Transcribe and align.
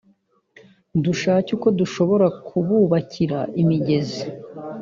dushake 1.03 1.49
uko 1.57 1.67
dushobora 1.79 2.27
kububakira 2.47 3.39
imigezi 3.61 4.23